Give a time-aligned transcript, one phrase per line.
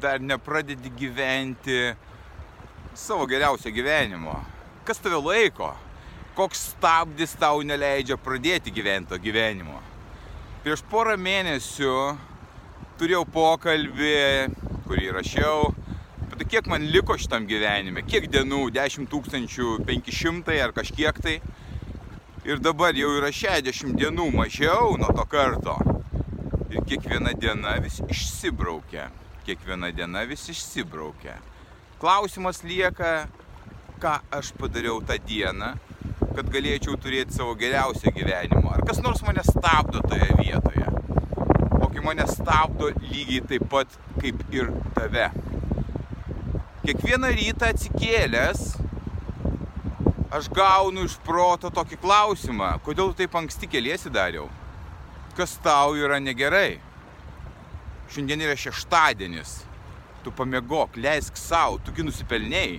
[0.00, 1.94] dar nepradedi gyventi
[2.94, 4.44] savo geriausio gyvenimo?
[4.84, 5.72] Kas tave laiko?
[6.34, 9.78] Koks stabdis tau neleidžia pradėti gyventi to gyvenimo?
[10.64, 11.94] Prieš porą mėnesių
[12.98, 14.14] turėjau pokalbį,
[14.86, 15.72] kurį rašiau,
[16.24, 19.08] apie tai kiek man liko šitam gyvenime, kiek dienų, 10
[19.86, 21.40] 500 ar kažkiek tai.
[22.44, 25.78] Ir dabar jau yra 60 dienų mažiau nuo to karto.
[26.68, 29.08] Ir kiekviena diena vis išsibraukia
[29.44, 31.36] kiekviena diena vis išsibraukia.
[32.00, 33.26] Klausimas lieka,
[34.02, 35.74] ką aš padariau tą dieną,
[36.34, 38.72] kad galėčiau turėti savo geriausią gyvenimą.
[38.74, 40.86] Ar kas nors mane stabdo toje vietoje?
[41.80, 45.28] O kai mane stabdo lygiai taip pat kaip ir tave.
[46.84, 48.64] Kiekvieną rytą atsikėlęs,
[50.34, 54.50] aš gaunu iš proto tokį klausimą, kodėl taip anksti keliesi dariau?
[55.38, 56.80] Kas tau yra negerai?
[58.14, 59.64] Šiandien yra šeštadienis.
[60.22, 62.76] Tu pamiegok, leisk savo, tugi nusipelniai.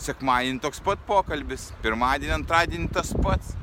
[0.00, 3.54] Sekmadienį toks pat pokalbis, pirmadienį, antradienį tas pats.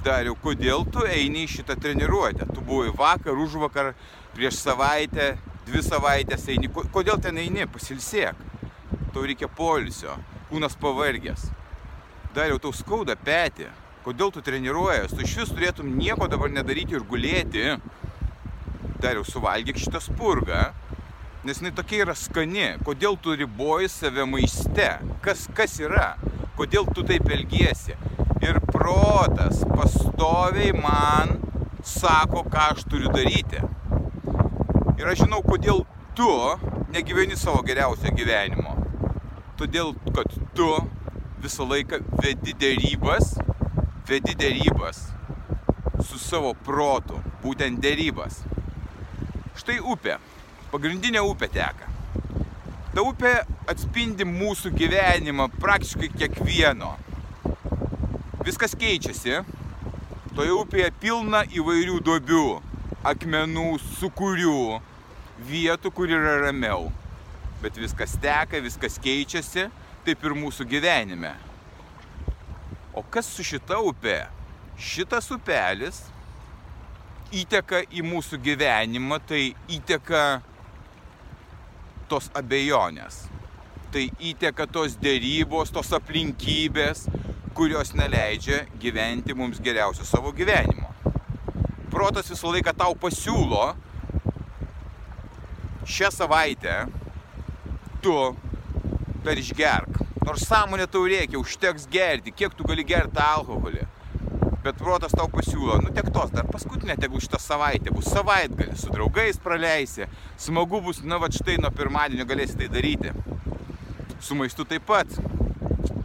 [0.00, 2.48] Dariau, kodėl tu eini į šitą treniruotę?
[2.54, 3.92] Tu buvai vakar, už vakar,
[4.32, 5.34] prieš savaitę,
[5.68, 6.72] dvi savaitės eini.
[6.72, 7.68] Kodėl ten eini?
[7.68, 8.40] Pasilsėk.
[9.12, 10.16] Tau reikia polisio,
[10.48, 11.50] kūnas pavargęs.
[12.32, 13.68] Dariau, tau skauda petį.
[14.06, 15.12] Kodėl tu treniruojas?
[15.12, 17.74] Tu iš vis turėtum nieko dabar nedaryti ir gulėti
[19.02, 20.70] dariau, suvalgyk šitą spurgą,
[21.44, 22.66] nes jinai tokia yra skani.
[22.86, 24.88] Kodėl tu riboji save maiste?
[25.24, 26.14] Kas, kas yra?
[26.58, 27.96] Kodėl tu taip elgiesi?
[28.44, 31.38] Ir protas pastoviai man
[31.84, 33.60] sako, ką aš turiu daryti.
[35.00, 35.84] Ir aš žinau, kodėl
[36.16, 36.30] tu
[36.92, 38.76] negyveni savo geriausio gyvenimo.
[39.60, 40.68] Todėl, kad tu
[41.40, 43.34] visą laiką vedi dėrybas,
[44.08, 45.06] vedi dėrybas
[46.04, 48.40] su savo protu, būtent dėrybas.
[49.60, 50.14] Štai upė.
[50.72, 51.88] Pagrindinė upė teka.
[52.94, 53.32] Ta upė
[53.68, 56.94] atspindi mūsų gyvenimą praktiškai kiekvieno.
[58.46, 59.42] Viskas keičiasi.
[60.32, 62.46] Toje upėje pilna įvairių duobių,
[63.10, 63.66] akmenų,
[63.98, 64.78] sukūrių,
[65.50, 66.88] vietų, kur yra ramiau.
[67.60, 69.66] Bet viskas teka, viskas keičiasi,
[70.06, 71.34] taip ir mūsų gyvenime.
[72.96, 74.22] O kas su šita upė?
[74.80, 76.00] Šitas upelis
[77.30, 80.40] įteka į mūsų gyvenimą, tai įteka
[82.10, 83.26] tos abejonės.
[83.90, 87.06] Tai įteka tos dėrybos, tos aplinkybės,
[87.54, 90.90] kurios neleidžia gyventi mums geriausio savo gyvenimo.
[91.90, 93.72] Protas visą laiką tau pasiūlo
[95.90, 96.84] šią savaitę
[98.02, 98.14] tu
[99.24, 99.98] dar išgerk.
[100.26, 103.88] Nors sąmonė tau reikia, užteks gerti, kiek tu gali gerti alkoholį
[104.64, 108.92] bet protas tau pasiūlo, nu tiek tos, dar paskutinė tegul šitą savaitę bus savaitgalį, su
[108.92, 110.08] draugais praleisi,
[110.40, 113.14] smagu bus, na va štai nuo pirmadienio galėsi tai daryti.
[114.20, 115.08] Su maistu taip pat.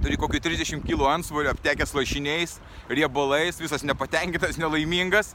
[0.05, 5.33] Turi kokį 30 kg ansvorio, aptekęs lašiniais, riebalais, visas nepatenkintas, nelaimingas.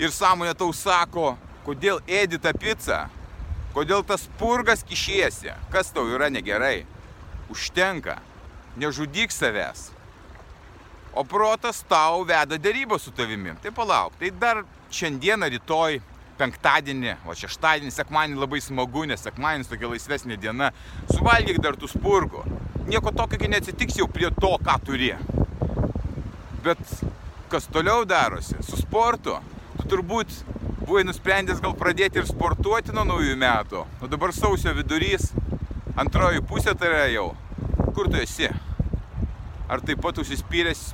[0.00, 1.34] Ir sąmonė tau sako,
[1.66, 3.02] kodėl ėdi tą pizzą,
[3.74, 6.86] kodėl tas purgas kišiesi, kas tau yra negerai.
[7.52, 8.20] Užtenka,
[8.80, 9.90] nežudyk savęs
[11.16, 13.54] o protas tau veda dėrybą su tavimi.
[13.64, 14.60] Tai palauk, tai dar
[14.92, 16.00] šiandieną, rytoj,
[16.36, 20.68] penktadienį, o šeštadienį, sekmadienį labai smagu, nes sekmadienis tokia laisvesnė diena,
[21.08, 22.44] suvalgyk dar tų spurgų.
[22.90, 25.14] Nieko tokio neatsitiks jau prie to, ką turi.
[26.66, 26.82] Bet
[27.48, 28.58] kas toliau darosi?
[28.66, 29.38] Su sportu?
[29.80, 30.36] Tu turbūt
[30.82, 33.86] buvai nusprendęs gal pradėti ir sportuoti nuo naujų metų.
[34.04, 35.32] O dabar sausio vidurys,
[35.96, 37.30] antroji pusė tai yra jau.
[37.96, 38.52] Kur tu esi?
[39.66, 40.90] Ar taip pat užsispyręs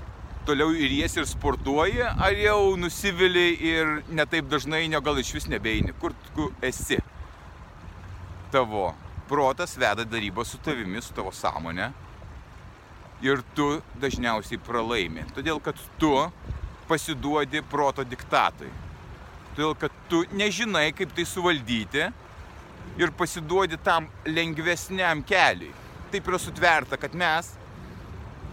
[0.47, 5.49] toliau ir jas ir sportuoji, ar jau nusivili ir netaip dažnai, ne gal iš vis
[5.51, 6.99] nebeini, kur tu esi.
[8.53, 8.91] Tavo
[9.29, 11.93] protas veda darybą su tavimi, su tavo sąmonė
[13.23, 13.69] ir tu
[14.03, 15.25] dažniausiai pralaimi.
[15.37, 16.13] Todėl, kad tu
[16.91, 18.71] pasiduodi proto diktatui.
[19.55, 22.09] Todėl, kad tu nežinai, kaip tai suvaldyti
[22.99, 25.73] ir pasiduodi tam lengvesniam keliui.
[26.13, 27.55] Taip yra sutverta, kad mes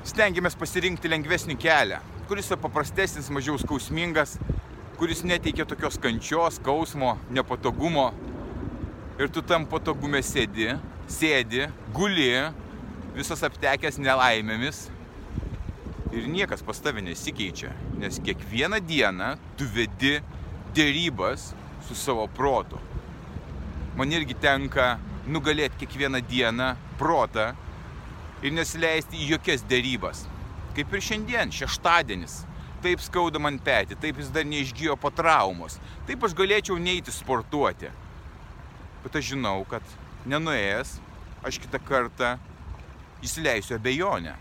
[0.08, 2.00] stengiamės pasirinkti lengvesnį kelią,
[2.30, 4.38] kuris yra paprastesnis, mažiau skausmingas,
[5.00, 8.10] kuris neteikia tokios kančios, skausmo, nepatogumo.
[9.20, 10.72] Ir tu tam patogume sėdi,
[11.12, 11.66] sėdi,
[11.96, 12.32] guli,
[13.18, 14.86] visas aptekęs nelaimėmis
[16.16, 20.18] ir niekas pas tave nesikeičia, nes kiekvieną dieną tu vedi
[20.76, 21.52] dėrybas
[21.86, 22.80] su savo protu.
[23.98, 24.96] Man irgi tenka
[25.28, 27.52] nugalėti kiekvieną dieną protą
[28.44, 30.24] ir nesileisti į jokias dėrybas.
[30.78, 32.44] Kaip ir šiandien, šeštadienis.
[32.80, 35.76] Taip skauda man petį, taip jis dar neišgyjo po traumos.
[36.08, 37.90] Taip aš galėčiau neiti sportuoti.
[39.04, 39.84] Bet aš žinau, kad
[40.30, 40.94] nenuėjęs,
[41.44, 42.38] aš kitą kartą
[43.26, 44.38] įsileisiu abejonę.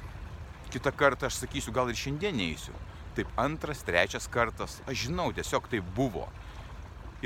[0.71, 2.77] Kitą kartą aš sakysiu, gal ir šiandien neįsiu.
[3.19, 6.29] Taip antras, trečias kartas, aš žinau, tiesiog tai buvo.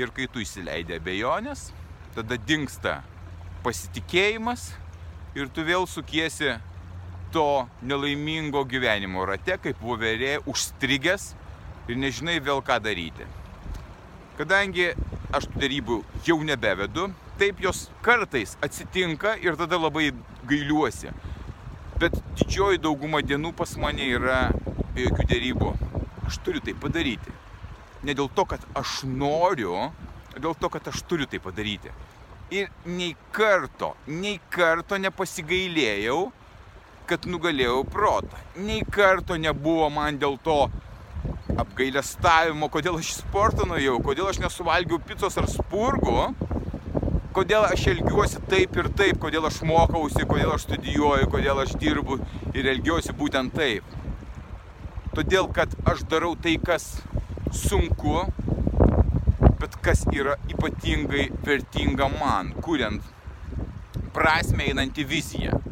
[0.01, 1.67] Ir kai tu įsileidai abejonės,
[2.15, 3.03] tada dinksta
[3.61, 4.71] pasitikėjimas
[5.35, 6.53] ir tu vėl sukiesi
[7.33, 11.31] to nelaimingo gyvenimo rate, kaip voverė užstrigęs
[11.89, 13.25] ir nežinai vėl ką daryti.
[14.37, 14.91] Kadangi
[15.33, 17.07] aš tų darybų jau nebevedu,
[17.41, 20.11] taip jos kartais atsitinka ir tada labai
[20.49, 21.13] gailiuosi.
[22.01, 24.47] Bet didžioji dauguma dienų pas mane yra
[24.93, 25.73] be jokių dėrybų.
[26.29, 27.33] Aš turiu tai padaryti.
[28.03, 29.89] Ne dėl to, kad aš noriu,
[30.37, 31.93] dėl to, kad aš turiu tai padaryti.
[32.53, 36.19] Ir nei karto, nei karto nepasigailėjau,
[37.09, 38.37] kad nugalėjau protą.
[38.61, 40.59] Nei karto nebuvo man dėl to
[41.63, 46.27] apgailestavimo, kodėl aš į sportą nuėjau, kodėl aš nesuvalgiau picos ar spurgų,
[47.33, 52.19] kodėl aš elgiuosi taip ir taip, kodėl aš mokausi, kodėl aš studijuoju, kodėl aš dirbu
[52.53, 53.97] ir elgiuosi būtent taip.
[55.17, 56.91] Todėl, kad aš darau tai, kas
[57.53, 58.27] sunku,
[59.63, 63.01] bet kas yra ypatingai vertinga man, kuriant
[64.13, 65.63] prasme einantį viziją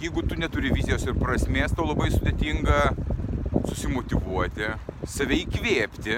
[0.00, 2.80] jeigu tu neturi vizijos ir prasmės, tau labai sudėtinga
[3.66, 4.68] susimotivuoti,
[5.08, 6.16] save įkvėpti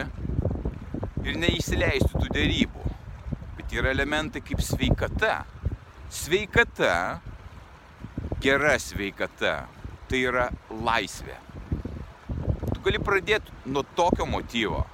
[1.25, 2.93] ir neįsileisti tų dėrybų.
[3.58, 5.44] Bet yra elementai kaip sveikata.
[6.11, 7.20] Sveikata,
[8.43, 9.55] gera sveikata,
[10.08, 11.37] tai yra laisvė.
[12.73, 14.87] Tu gali pradėti nuo tokio motyvo.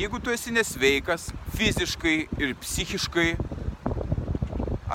[0.00, 3.34] Jeigu tu esi nesveikas fiziškai ir psichiškai,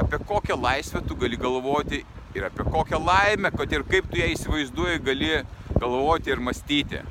[0.01, 1.99] apie kokią laisvę tu gali galvoti
[2.33, 5.29] ir apie kokią laimę, kad ir kaip tu ją įsivaizduoji, gali
[5.75, 7.03] galvoti ir mąstyti.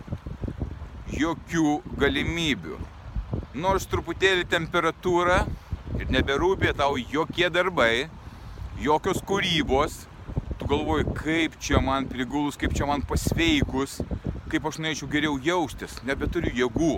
[1.21, 2.81] Jokių galimybių.
[3.63, 5.45] Nors truputėlį temperatūra
[6.01, 8.09] ir neberūpė tau jokie darbai,
[8.83, 10.01] jokios kūrybos,
[10.59, 14.01] tu galvoji, kaip čia man prigulus, kaip čia man pasveikus,
[14.51, 16.97] kaip aš norėčiau geriau jaustis, nebeturiu jėgų.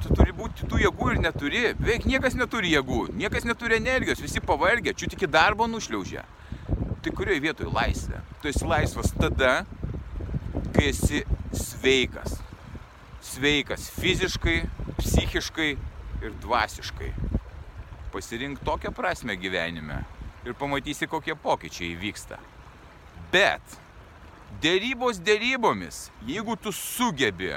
[0.00, 1.64] Tu turi būti tų jėgų ir neturi.
[1.78, 6.24] Beveik niekas neturi jėgų, niekas neturi energijos, visi pavargę, čia tik į darbą nušliaužia
[7.00, 8.20] tai kurioje vietoje laisvė?
[8.42, 9.64] Tu esi laisvas tada,
[10.74, 11.24] kai esi
[11.56, 12.36] sveikas.
[13.24, 14.62] Sveikas fiziškai,
[14.98, 15.70] psichiškai
[16.20, 17.12] ir dvasiškai.
[18.12, 20.02] Pasirink tokią prasme gyvenime
[20.44, 22.40] ir pamatysi, kokie pokyčiai įvyksta.
[23.32, 23.76] Bet
[24.64, 27.54] dėrybos dėrybomis, jeigu tu sugebi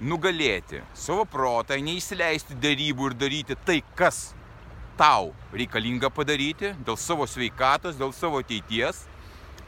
[0.00, 4.32] nugalėti savo protą, neįsileisti dėrybų ir daryti tai, kas
[4.98, 9.04] tau reikalinga padaryti dėl savo sveikatos, dėl savo ateities,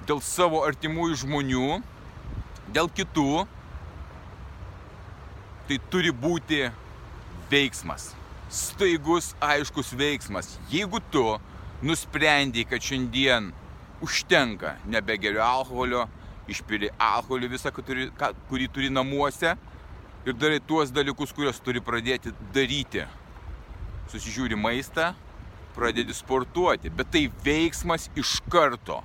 [0.07, 1.81] dėl savo artimųjų žmonių,
[2.75, 3.45] dėl kitų,
[5.69, 6.65] tai turi būti
[7.51, 8.13] veiksmas.
[8.51, 10.57] Staigus, aiškus veiksmas.
[10.71, 11.25] Jeigu tu
[11.87, 13.53] nusprendai, kad šiandien
[14.03, 16.09] užtenka, nebegeriu alkoholio,
[16.51, 19.55] išpili alkoholį visą, kurį turi namuose
[20.27, 23.07] ir darai tuos dalykus, kuriuos turi pradėti daryti
[24.11, 25.13] susižiūri maistą,
[25.77, 29.01] pradedi sportuoti, bet tai veiksmas iš karto.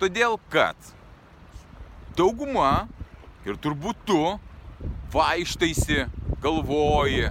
[0.00, 0.76] Todėl kad
[2.16, 2.86] dauguma
[3.46, 4.20] ir turbūt tu
[5.14, 6.06] vaikštaisi,
[6.42, 7.30] galvoji,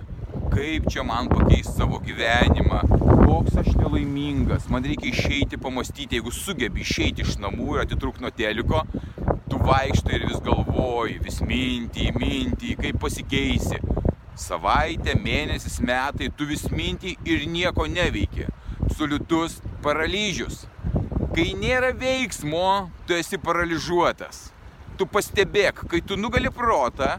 [0.53, 2.83] kaip čia man pakeisti savo gyvenimą,
[3.25, 8.31] koks aš nelaimingas, man reikia išeiti pamastyti, jeigu sugebi išeiti iš namų ir atitrūk nuo
[8.31, 8.85] teliko,
[9.49, 13.81] tu vaikštai ir vis galvoji, vis mintį, mintį, kaip pasikeisi
[14.35, 18.47] savaitę, mėnesis, metai, tu vis minti ir nieko neveiki.
[18.85, 20.65] Absoliutus paralyžius.
[21.35, 24.49] Kai nėra veiksmo, tu esi paralyžiuotas.
[24.99, 27.15] Tu pastebėk, kai tu nugali protą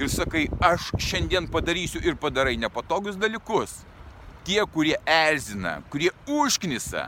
[0.00, 3.82] ir sakai, aš šiandien padarysiu ir padarai nepatogius dalykus.
[4.50, 7.04] Tie, kurie erzina, kurie užknisa,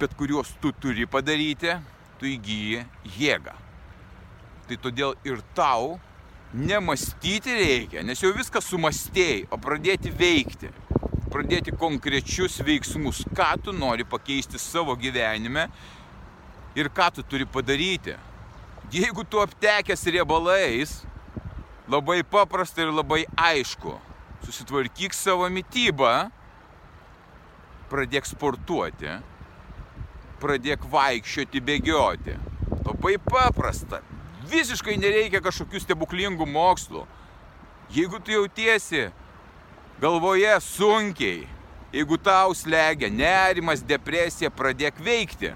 [0.00, 1.74] bet kuriuos tu turi padaryti,
[2.16, 2.78] tu įgyji
[3.18, 3.52] jėgą.
[4.64, 5.98] Tai todėl ir tau
[6.56, 10.70] nemastyti reikia, nes jau viską sumastėjai, o pradėti veikti.
[11.34, 15.66] Pradėti konkrečius veiksmus, ką tu nori pakeisti savo gyvenime
[16.80, 18.14] ir ką tu turi padaryti.
[18.94, 20.94] Jeigu tu aptekęs riebalais,
[21.92, 23.98] labai paprasta ir labai aišku.
[24.48, 26.14] Susitvarkyk savo mytybą,
[27.90, 29.18] pradėk sportuoti
[30.44, 32.36] pradėk vaikščioti, bėgioti.
[32.84, 34.02] Labai paprasta.
[34.50, 37.04] Visiškai nereikia kažkokių stebuklingų mokslų.
[37.94, 39.06] Jeigu tu jautiesi
[40.02, 41.44] galvoje sunkiai,
[41.94, 45.54] jeigu tau slegia nerimas, depresija, pradėk veikti.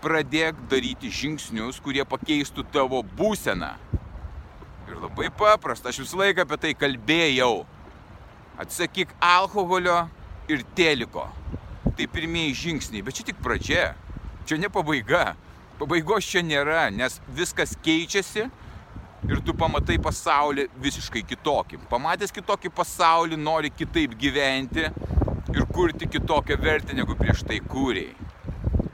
[0.00, 3.74] Pradėk daryti žingsnius, kurie pakeistų tavo būseną.
[4.88, 7.66] Ir labai paprasta, aš visą laiką apie tai kalbėjau.
[8.60, 10.06] Atsakyk alkoholio
[10.50, 11.26] ir teliko.
[11.96, 13.92] Tai pirmieji žingsniai, bet čia tik pradžia.
[14.48, 15.34] Čia ne pabaiga.
[15.80, 18.48] Pabaigos čia nėra, nes viskas keičiasi
[19.28, 21.80] ir tu pamatai pasaulį visiškai kitokį.
[21.90, 24.86] Pamatęs kitokį pasaulį, nori kitaip gyventi
[25.54, 28.28] ir kurti kitokią vertę, negu prieš tai kūrėjai.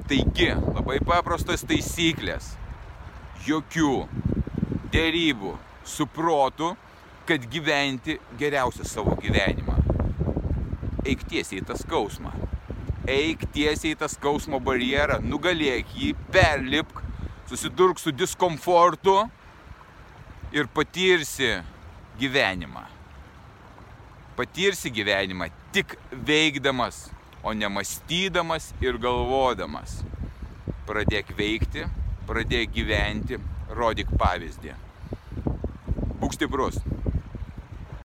[0.07, 2.53] Taigi, labai paprastos taisyklės.
[3.47, 3.95] Jokių
[4.95, 6.75] dėrybų su protu,
[7.27, 9.76] kad gyventi geriausią savo gyvenimą.
[11.07, 12.35] Eik tiesiai į tą skausmą
[13.07, 17.03] eik tiesiai į tą skausmo barjerą, nugalėk jį, perlipk,
[17.47, 19.17] susidurk su diskomfortu
[20.55, 21.53] ir patirsi
[22.19, 22.83] gyvenimą.
[24.37, 25.97] Patirsi gyvenimą tik
[26.27, 27.07] veikdamas,
[27.47, 30.01] o ne mąstydamas ir galvodamas.
[30.87, 31.87] Pradėk veikti,
[32.27, 33.39] pradėk gyventi,
[33.71, 34.75] rodyk pavyzdį.
[36.21, 36.83] Būk stiprus.